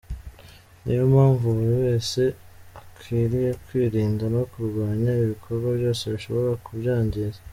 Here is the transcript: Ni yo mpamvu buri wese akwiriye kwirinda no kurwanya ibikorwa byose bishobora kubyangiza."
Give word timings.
Ni 0.83 0.91
yo 0.97 1.03
mpamvu 1.13 1.45
buri 1.55 1.75
wese 1.85 2.21
akwiriye 2.81 3.49
kwirinda 3.65 4.23
no 4.35 4.43
kurwanya 4.51 5.11
ibikorwa 5.23 5.67
byose 5.77 6.03
bishobora 6.13 6.51
kubyangiza." 6.65 7.39